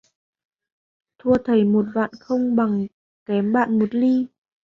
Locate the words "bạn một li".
3.53-4.27